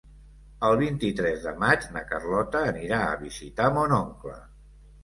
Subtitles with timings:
[0.69, 4.41] El vint-i-tres de maig na Carlota anirà a visitar mon oncle.